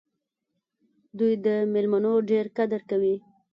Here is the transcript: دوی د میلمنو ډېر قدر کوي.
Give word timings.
دوی 1.17 1.33
د 1.45 1.47
میلمنو 1.73 2.13
ډېر 2.29 2.45
قدر 2.57 2.81
کوي. 2.89 3.15